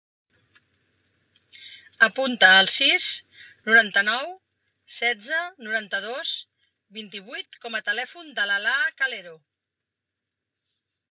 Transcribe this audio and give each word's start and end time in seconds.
Apunta 2.07 2.47
el 2.61 2.69
sis, 2.77 3.09
noranta-nou, 3.67 4.31
setze, 4.95 5.43
noranta-dos, 5.67 6.31
vint-i-vuit 6.99 7.59
com 7.67 7.77
a 7.77 7.83
telèfon 7.91 8.33
de 8.41 8.47
l'Alaa 8.53 8.89
Calero. 9.03 9.35